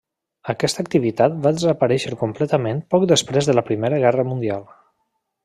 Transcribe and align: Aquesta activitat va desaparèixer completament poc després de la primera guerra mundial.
Aquesta 0.51 0.79
activitat 0.85 1.35
va 1.43 1.51
desaparèixer 1.57 2.13
completament 2.21 2.81
poc 2.95 3.07
després 3.13 3.51
de 3.51 3.57
la 3.59 3.65
primera 3.69 4.01
guerra 4.07 4.27
mundial. 4.33 4.67